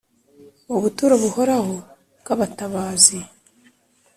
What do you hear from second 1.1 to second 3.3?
buhoraho bw’abatabazi